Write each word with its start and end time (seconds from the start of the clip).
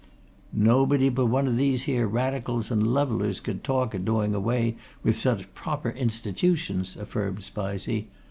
"Nobody 0.55 1.09
but 1.09 1.27
one 1.27 1.47
o' 1.47 1.51
these 1.51 1.83
here 1.83 2.07
Radicals 2.07 2.71
and 2.71 2.91
levellers 2.91 3.39
could 3.39 3.63
talk 3.63 3.93
o' 3.93 3.99
doing 3.99 4.33
away 4.33 4.77
with 5.03 5.19
such 5.19 5.53
proper 5.53 5.91
institutions," 5.91 6.97
affirmed 6.97 7.43
Spizey. 7.43 8.07